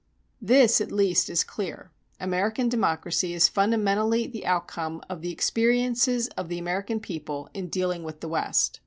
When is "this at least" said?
0.41-1.29